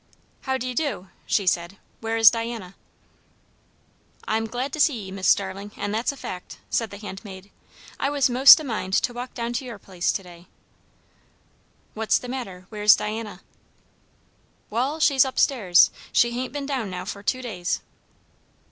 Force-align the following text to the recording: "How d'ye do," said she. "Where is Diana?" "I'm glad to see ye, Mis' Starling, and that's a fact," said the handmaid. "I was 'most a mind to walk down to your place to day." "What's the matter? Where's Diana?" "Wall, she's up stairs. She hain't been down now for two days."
"How 0.47 0.57
d'ye 0.57 0.73
do," 0.73 1.09
said 1.27 1.71
she. 1.73 1.77
"Where 1.99 2.17
is 2.17 2.31
Diana?" 2.31 2.73
"I'm 4.27 4.47
glad 4.47 4.73
to 4.73 4.79
see 4.79 4.99
ye, 4.99 5.11
Mis' 5.11 5.27
Starling, 5.27 5.73
and 5.77 5.93
that's 5.93 6.11
a 6.11 6.17
fact," 6.17 6.57
said 6.71 6.89
the 6.89 6.97
handmaid. 6.97 7.51
"I 7.99 8.09
was 8.09 8.27
'most 8.27 8.59
a 8.59 8.63
mind 8.63 8.93
to 8.95 9.13
walk 9.13 9.35
down 9.35 9.53
to 9.53 9.63
your 9.65 9.77
place 9.77 10.11
to 10.13 10.23
day." 10.23 10.47
"What's 11.93 12.17
the 12.17 12.27
matter? 12.27 12.65
Where's 12.69 12.95
Diana?" 12.95 13.41
"Wall, 14.71 14.99
she's 14.99 15.23
up 15.23 15.37
stairs. 15.37 15.91
She 16.11 16.31
hain't 16.31 16.51
been 16.51 16.65
down 16.65 16.89
now 16.89 17.05
for 17.05 17.21
two 17.21 17.43
days." 17.43 17.81